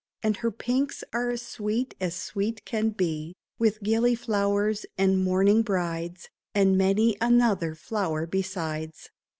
[0.23, 5.61] And her pinks are as sweet as sweet can be, With gilly flowers and mourning
[5.61, 6.27] brides.
[6.55, 9.11] And many another flower besides.